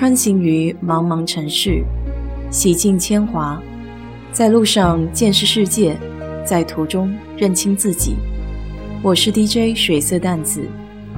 [0.00, 1.84] 穿行于茫茫城市，
[2.50, 3.62] 洗尽铅华，
[4.32, 5.94] 在路上见识世界，
[6.42, 8.16] 在途中认清自己。
[9.04, 10.66] 我是 DJ 水色淡子，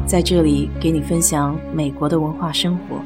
[0.05, 3.01] 在这里给你分享美国的文化生活。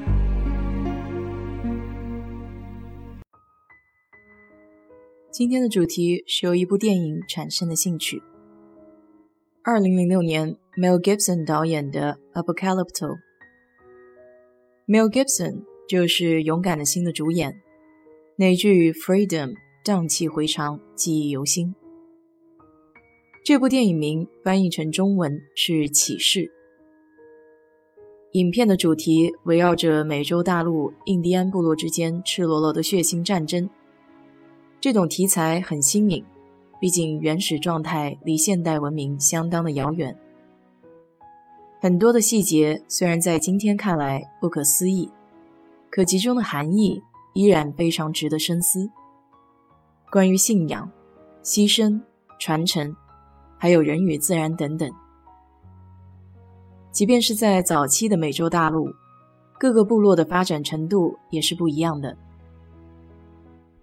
[5.31, 8.23] 今天的主题是由一部电影产生的兴趣。
[9.63, 13.09] 二零零六年，Mel Gibson 导演的《Apocalypto》。
[14.89, 17.61] Mel Gibson 就是《勇敢的心》的主演，
[18.37, 19.53] 那句 “Freedom”
[19.85, 21.75] 荡气回肠，记忆犹新。
[23.45, 26.41] 这部电影名翻译成中文是《启示》。
[28.35, 33.69] 影片的主题围绕着美洲大陆印第安部落之间赤裸裸的血腥战争。
[34.81, 36.25] 这种题材很新颖，
[36.81, 40.17] 毕竟原始状态离现代文明相当的遥远。
[41.79, 45.11] 很多的细节虽然在今天看来不可思议，
[45.91, 47.03] 可其中的含义
[47.35, 48.91] 依然非常值得深思。
[50.11, 50.91] 关于信仰、
[51.43, 52.01] 牺牲、
[52.39, 52.97] 传承，
[53.59, 54.91] 还有人与自然等等，
[56.91, 58.91] 即便是在早期的美洲大陆，
[59.59, 62.17] 各个部落的发展程度也是不一样的。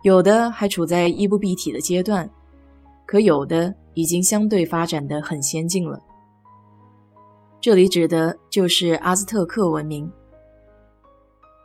[0.02, 2.28] 有的还处在衣不蔽体的阶段，
[3.06, 6.02] 可有的已经相对发展的很先进了。
[7.64, 10.12] 这里指的就是阿兹特克文明，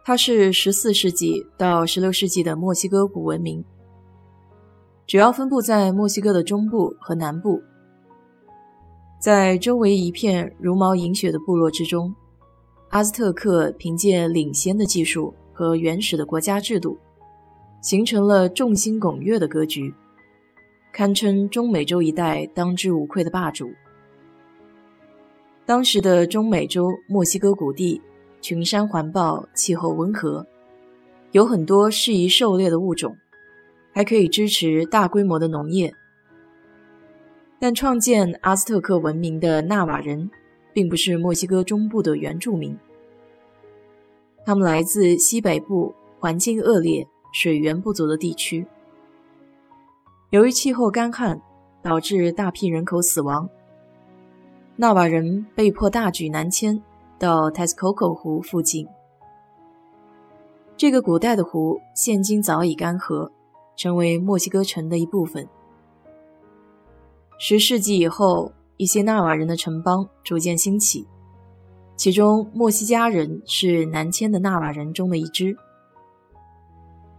[0.05, 3.65] 它是14世纪到16世纪的墨西哥古文明，
[5.09, 7.61] 主要分布在墨西哥的中部和南部。
[9.19, 12.15] 在周围一片茹毛饮血的部落之中，
[12.91, 16.97] 阿兹特克凭借领先的技术和原始的国家制度，
[17.83, 19.93] 形成了众星拱月的格局，
[20.93, 23.69] 堪称中美洲一带当之无愧的霸主。
[25.69, 28.01] 当时的中美洲墨西哥谷地
[28.41, 30.47] 群山环抱，气候温和，
[31.33, 33.15] 有很多适宜狩猎的物种，
[33.93, 35.93] 还可以支持大规模的农业。
[37.61, 40.31] 但创建阿兹特克文明的纳瓦人，
[40.73, 42.75] 并不是墨西哥中部的原住民，
[44.47, 48.67] 他们来自西北部环境恶劣、水源不足的地区。
[50.31, 51.43] 由于气候干旱，
[51.83, 53.47] 导致大批人口死亡。
[54.81, 56.81] 纳瓦人被迫大举南迁
[57.19, 58.87] 到 Texcoco 湖附近。
[60.77, 63.29] 这个古代的湖现今早已干涸，
[63.75, 65.49] 成为墨西哥城的一部分。
[67.41, 71.09] 十世纪以后，一些纳瓦人的城邦逐渐兴起，
[71.97, 75.57] 其中墨西加人是南迁的纳瓦人中的一支。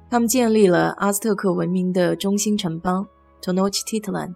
[0.10, 3.06] 他们建立了阿兹特克文明的中心城邦
[3.42, 4.34] Tenochtitlan。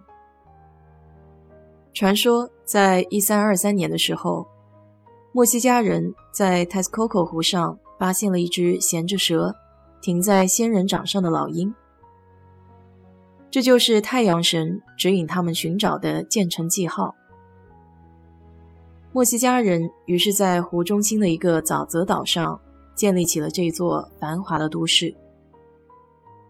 [1.94, 4.44] 传说，在一三二三年的时候，
[5.30, 9.54] 墨西加人在 t e s c o c o 湖上发现了一只衔着蛇
[10.02, 11.72] 停在仙人掌上的老鹰，
[13.48, 17.14] 这就是太阳神指引他们寻找的建成记号。
[19.12, 22.60] 墨西加人于是在湖中心的一个沼泽岛上
[22.96, 25.14] 建立起了这座繁华的都市，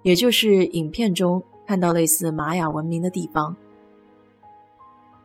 [0.02, 3.54] 也就是影片中看到类似玛雅文明的地方。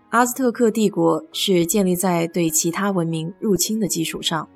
[0.10, 4.50] 阿兹特克帝国是建立在对其他文明入侵的基础上。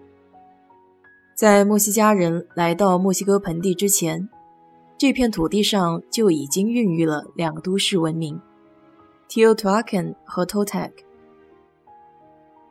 [1.36, 4.28] 在墨西加人来到墨西哥盆地之前，
[4.97, 8.41] 这片土地上就已经孕育了两个都市文明
[9.30, 10.91] ：Teotihuacan 和 Totec。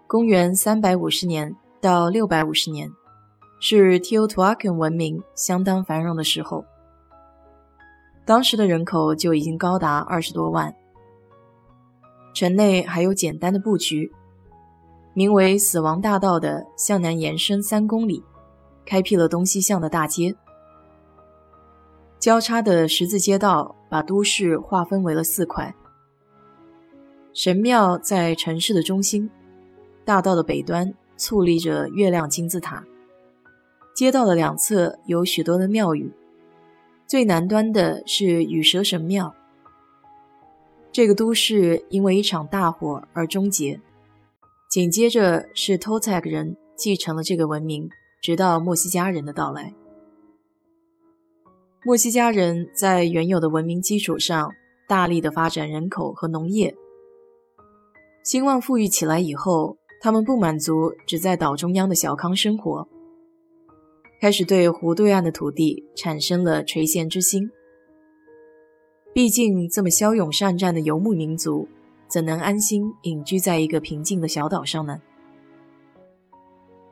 [0.08, 2.90] 公元350年到650年，
[3.60, 6.64] 是 Teotihuacan 文明相当繁荣的时候。
[8.24, 10.74] 当时的人口就已经高达二十多万。
[12.34, 14.10] 城内还有简单的布局，
[15.14, 18.22] 名为“死亡大道”的向南延伸三公里，
[18.86, 20.34] 开辟了东西向的大街。
[22.18, 25.74] 交叉的十字街道把都市划分为了四块。
[27.34, 29.28] 神庙在城市的中心，
[30.04, 32.84] 大道的北端矗立着月亮金字塔。
[33.94, 36.10] 街道的两侧有许多的庙宇，
[37.06, 39.34] 最南端的是羽蛇神庙。
[40.92, 43.80] 这个都市因为一场大火而终结，
[44.70, 47.88] 紧接着是 Toltec 人继承了这个文明，
[48.20, 49.74] 直到墨西加人的到来。
[51.82, 54.52] 墨西加人在原有的文明基础上，
[54.86, 56.76] 大力的发展人口和农业，
[58.22, 62.86] 兴旺富裕起来以后，他们不满足只在岛中央的小康生活，
[64.20, 67.50] 开始对湖对岸的土地产生了垂涎之心。
[69.14, 71.68] 毕竟，这么骁勇善战的游牧民族，
[72.08, 75.02] 怎能安心隐居在一个平静的小岛上呢？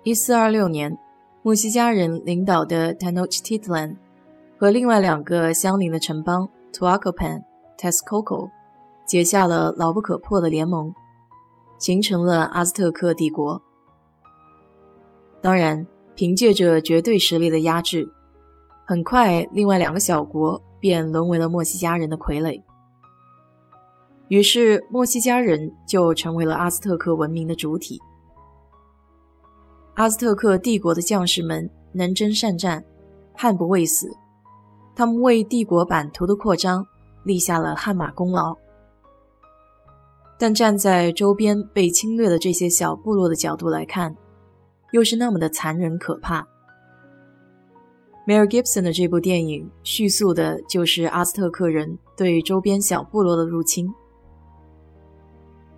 [0.03, 0.99] 一四二六年，
[1.43, 3.97] 墨西加人领导的 Tenochtitlan
[4.59, 7.43] 和另外两个相邻的城邦 Tuacopan、
[7.79, 8.51] Texcoco
[9.07, 10.95] 结下了牢不可破的联盟，
[11.79, 13.63] 形成了阿兹特克帝国。
[15.41, 18.07] 当然，凭借着绝对实力的压制，
[18.85, 22.63] 很快另外两个小国便沦为了墨西加人的傀儡。
[24.29, 28.01] 于是，墨西加人就成为了阿兹特克文明的主体。
[29.95, 32.85] 阿兹特克帝国的将士们能征善战，
[33.35, 34.09] 悍不畏死，
[34.95, 36.87] 他们为帝国版图的扩张
[37.25, 38.57] 立下了汗马功劳。
[40.39, 44.17] 但站在周边被侵略的这些小部落的角度来看，
[44.93, 46.47] 又是那么的残忍可怕。
[48.25, 53.93] 梅尔·吉布森的这部电影叙述的就是阿兹特克人对周边小部落的入侵。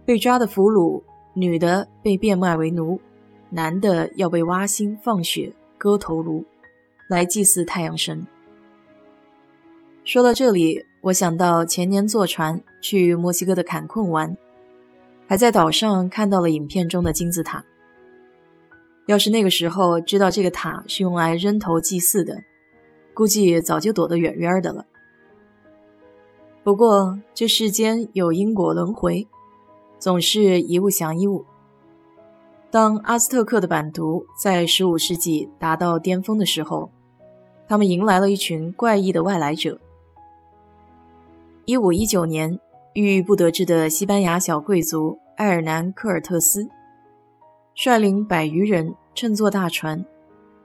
[0.05, 1.03] 被抓的俘虏，
[1.35, 3.01] 女的被变卖为奴，
[3.49, 6.45] 男的要被挖心、放血、割头颅，
[7.09, 8.27] 来祭祀太阳神。
[10.05, 14.37] 说到这里，我想到前年坐船去墨西哥的坎昆玩，
[15.29, 17.65] 还在岛上看到了影片中的金字塔。
[19.07, 22.43] 要是那个时候知道这个塔是用来扔头祭祀的，
[23.15, 24.87] 估计早就躲得远远的了。
[26.63, 29.27] 不过这世间有因果轮回。
[29.99, 31.45] 总是一物降一物。
[32.73, 36.91] 当阿斯特克的版图在15世纪达到巅峰的时候，
[37.69, 39.79] 他们迎来了一群怪异的外来者。
[41.67, 42.59] 1519年，
[42.95, 46.69] 郁郁不得志的西班牙小贵族埃尔南·科尔特斯，
[47.75, 50.05] 率领百余人乘坐大船，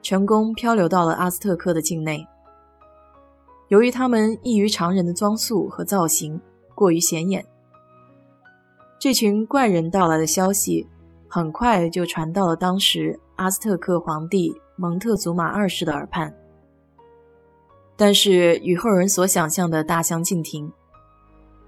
[0.01, 2.27] 成功漂流到了阿斯特克的境内。
[3.69, 6.39] 由于他们异于常人的装束和造型
[6.75, 7.45] 过于显眼。
[8.99, 10.87] 这群怪人到来的消息
[11.27, 16.33] 很快就传到了当时阿斯特克皇帝蒙特祖马二世的耳畔，
[17.95, 20.71] 但是与后人所想象的大相径庭。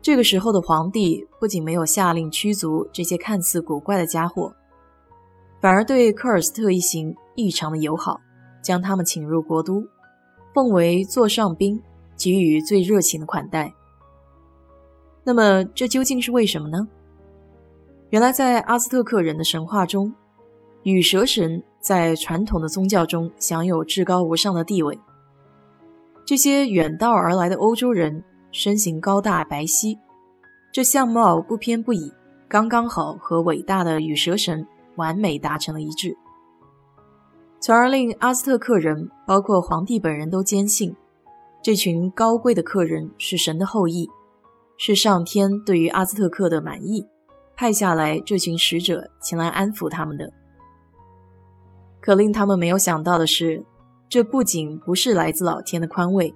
[0.02, 4.54] 这个时候的皇帝不仅没有下令驱逐这些看似古怪的家伙，
[5.62, 8.22] 反而对科尔斯特一行异常的友好，
[8.62, 9.84] 将他们请入国都，
[10.54, 11.82] 奉为座上宾，
[12.18, 13.74] 给予最热情的款待。
[15.24, 16.88] 那么，这究竟是为什么呢？
[18.10, 20.14] 原来，在阿兹特克人的神话中，
[20.84, 24.98] 羽蛇神在传统的宗教中享有至高无上的地位。
[26.26, 29.98] 这些远道而来的欧洲人身形高大白皙，
[30.72, 32.12] 这相貌不偏不倚，
[32.48, 34.66] 刚刚好和伟大的羽蛇神
[35.00, 36.16] 完美达成了一致，
[37.60, 40.96] 从而令阿兹特克人，包括皇帝本人都坚信，
[41.64, 44.08] 这群高贵的客人是神的后裔，
[44.78, 47.08] 是上天对于阿兹特克的满意。
[47.56, 50.32] 派下来这群使者前来安抚他们的，
[52.00, 53.66] 可令他们没有想到的是，
[54.08, 56.34] 这不仅不是来自老天的宽慰，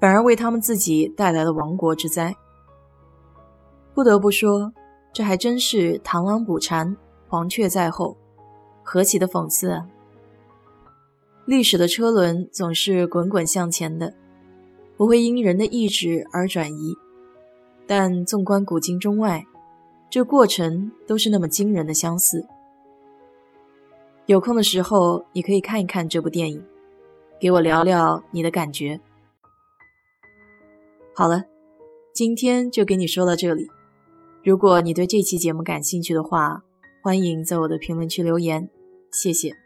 [0.00, 2.34] 反而为他们自己带来了亡国之灾。
[3.94, 4.72] 不得不说，
[5.12, 6.96] 这还真是螳螂捕蝉，
[7.30, 8.16] 黄雀在后，
[8.82, 9.86] 何其的讽刺啊！
[11.44, 14.12] 历史的车轮总是滚滚向前的，
[14.96, 16.96] 不会因人的意志而转移，
[17.86, 19.46] 但纵观古今中外。
[20.10, 22.44] 这过程都是那么惊人的相似。
[24.26, 26.60] 有空的时候，你可以看一看这部电影，
[27.38, 28.98] 给我聊聊你的感觉。
[31.14, 31.44] 好了，
[32.12, 33.68] 今天就给你说到这里。
[34.42, 36.64] 如果你对这期节目感兴趣的话，
[37.02, 38.68] 欢迎在我的评论区留言，
[39.10, 39.59] 谢谢。